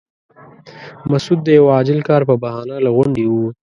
[1.11, 3.55] مسعود د یوه عاجل کار په بهانه له غونډې ووت.